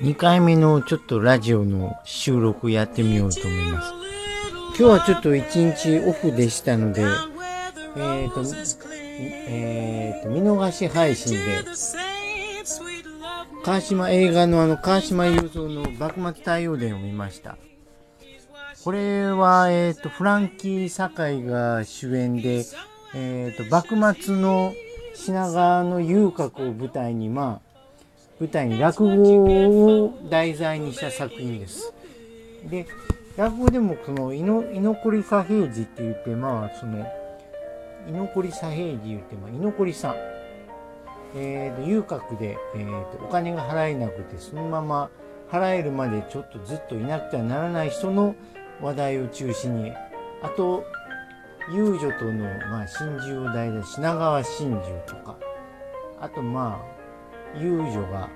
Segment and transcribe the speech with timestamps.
[0.00, 3.92] 2回目のちょっとラジオの収録やってみようと思います。
[4.68, 8.42] 今日はちょっと1日オフでしたので、えっ、ー、と、
[9.20, 11.64] えっ、ー、と、見逃し配信で、
[13.62, 17.58] 川島映画のあの川島雄三の幕末太陽伝を見ました。
[18.82, 22.64] これは、えっ、ー、と、フランキー堺が主演で、
[23.14, 24.72] えっ、と、幕末の
[25.16, 27.78] 品川の遊郭を舞台に、まあ、
[28.38, 31.92] 舞台に落語を題材にした作品です。
[32.68, 32.86] で、
[33.36, 37.06] 落語でもその居残り左平次って言って、まあ、その、
[38.08, 40.16] 居残り左平次言って、まあ、居残りさん。
[41.34, 45.10] えーと、遊郭で、えーと、お金が払えなくて、そのまま
[45.50, 48.34] 払えるまでちょっとずっといなくてはならない人の
[48.80, 49.92] 話題を中心に、
[50.42, 50.84] あと、
[51.70, 55.36] 遊女との、まあ、心中を題材、品川心中とか、
[56.20, 56.80] あと、ま
[57.54, 58.28] あ、遊女が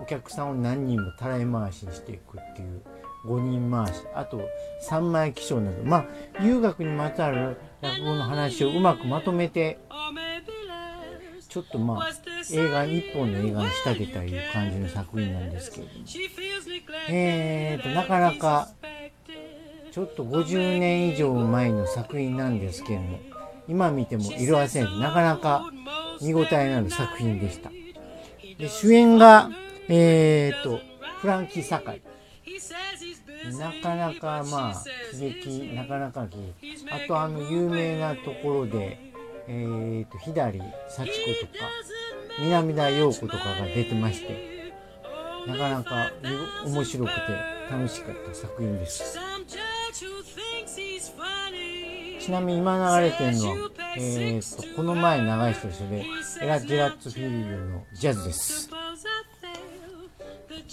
[0.00, 2.82] お客さんを何人もたらい回しにしていくっていう
[3.26, 4.40] 5人回しあと
[4.80, 9.78] 三枚起床などまあ遊学にまつわる落語の話をうまくまとめて
[11.48, 12.10] ちょっとまあ
[12.52, 16.04] 映画一本の映画に仕立てたいう感じの作品なんですけれども。
[17.10, 18.68] えーとなかなか
[19.98, 23.18] ちょっと50年以上前の作品なんですけれども
[23.66, 25.68] 今見ても色あせずなかなか
[26.20, 27.72] 見応えのある作品でした。
[28.58, 29.50] で主演が、
[29.88, 30.78] えー、っと、
[31.20, 32.02] フランキー・サカイ。
[33.58, 36.90] なかなかまあ、喜劇、なかなか喜劇。
[36.92, 39.00] あとあの、有名なところで、
[39.48, 41.64] えー、っと、左幸子とか、
[42.38, 44.72] 南田陽子とかが出てまして、
[45.48, 46.12] なかなか
[46.64, 47.20] 面白くて
[47.68, 49.27] 楽しかった作品です。
[52.20, 56.04] ちなみに今流れてるのは、えー、とこの前流した人で
[56.42, 58.70] エラ・ジェラッツフィールのジャズです。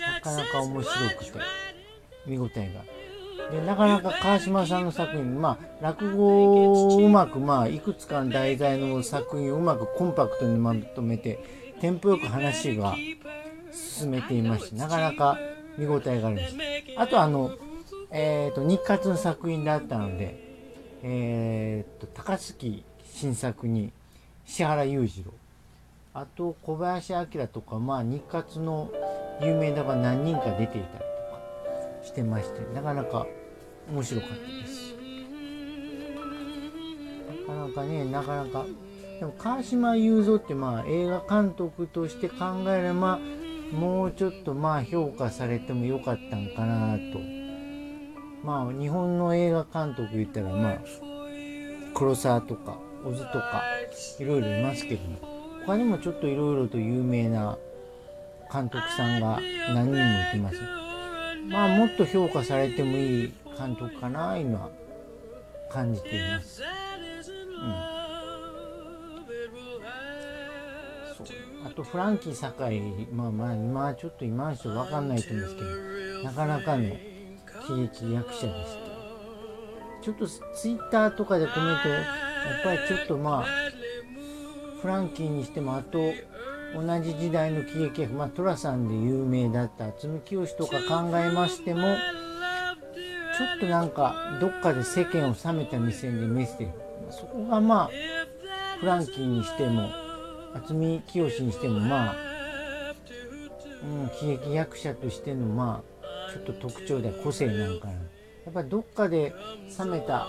[0.00, 1.32] なかなか面白くて
[2.26, 2.84] 見応えが。
[3.50, 11.38] でなかなか川島さんの作品まあ落語をうまくまあいくつかの題材の作品をうまくコンパクトにまとめて
[11.80, 12.96] テンポよく話が
[13.72, 15.38] 進めていましてなかなか
[15.76, 16.56] 見応えがあるんです。
[16.96, 17.50] あとあの
[18.12, 20.38] えっ、ー、と日活の作品だったので
[21.02, 23.90] えっ、ー、と高槻新作に
[24.46, 25.32] 石原裕次郎。
[26.14, 28.90] あと小林明とかまあ日活の
[29.40, 33.26] 有名なが何人か出ていたりとかしてましてなかなか
[33.90, 34.92] 面白かったです。
[37.46, 38.66] なかなかねなかなか
[39.20, 43.18] でも川島雄三ってまあ映画監督として考えれば
[43.72, 47.41] もうちょっとまあ評価されてもよかったんかなと。
[48.42, 50.78] まあ日本の映画監督言ったらまあ
[51.94, 53.62] 黒沢とか小津とか
[54.18, 55.18] いろいろいますけども
[55.66, 57.58] 他にもちょっといろいろと有名な
[58.52, 59.40] 監督さんが
[59.72, 59.98] 何人もい
[60.32, 60.56] てます。
[61.48, 64.70] まあもっと評価されてもいい監督かないうのは
[65.70, 66.68] 感じています、うん、
[71.66, 72.80] あとフランキー堺
[73.12, 75.68] まあまあ今はちょっと今の人分かんないと思うんですけど
[76.24, 76.84] なかなかの
[77.66, 78.92] 喜劇役者でした
[80.02, 82.04] ちょっとツイッターとかでコメントやっ
[82.64, 83.46] ぱりちょっとまあ
[84.80, 86.12] フランキーにしてもあと
[86.74, 96.68] 同じ時代の喜劇役まあ、寅さんで有名だった渥美清とか考えましてもちょっとなんかどっかで世間を冷めた目線で見せて
[97.10, 97.90] そこがまあ
[98.80, 99.90] フランキーにしても
[100.54, 102.14] 渥美清にしてもまあ、
[103.84, 105.91] うん、喜劇役者としてのまあ
[106.32, 107.98] ちょっと特徴で個性なんかなや
[108.50, 109.34] っぱりどっかで
[109.78, 110.26] 冷めた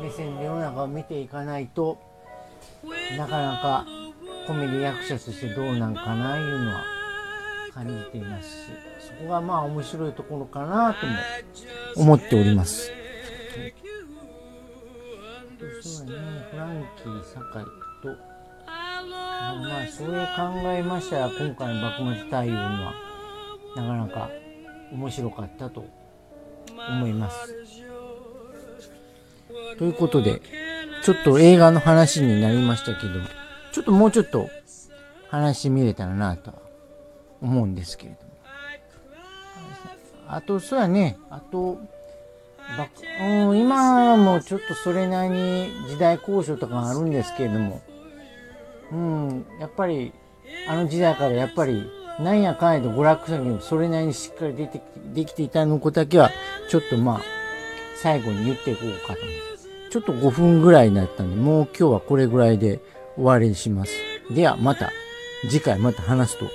[0.00, 1.98] 目線で世の中を見ていかないと
[3.16, 3.86] なかなか
[4.46, 6.84] コメディ役者としてどうなんかないうのは
[7.72, 8.70] 感じていますし
[9.18, 11.14] そこがまあ面白いところかなとも
[11.96, 12.90] 思っております。
[15.80, 16.12] そうね、
[16.50, 17.64] フランキー堺
[18.02, 18.08] と、
[18.66, 22.94] まあ、それを考えましたら、今回の幕末対応は、
[23.76, 24.30] なかなか
[24.92, 25.84] 面白かったと
[26.68, 27.54] 思います。
[29.78, 30.40] ということで、
[31.02, 33.20] ちょっと映画の話になりましたけど、
[33.72, 34.48] ちょっともうちょっと
[35.28, 36.52] 話見れたらなと
[37.40, 38.34] 思うんですけれども。
[40.28, 41.78] あと、そうやね、あと、
[43.20, 47.82] うん、今もちょっとそれなりに時代交渉とかあるんですけれども、
[48.90, 50.12] うん、やっぱり、
[50.68, 51.84] あの時代からやっぱり、
[52.18, 54.82] なんやかんやと娯楽作品それなりにしっかり出て
[55.12, 56.30] できていたのことだけは、
[56.68, 57.20] ちょっとまあ、
[58.02, 59.68] 最後に言っていこうかと思います。
[59.90, 62.80] ちょっと5分ぐらいになったんで、もう今日はこれぐらいで
[63.16, 63.92] 終わりにします。
[64.30, 64.90] ではまた。
[65.48, 66.46] 次回また話すと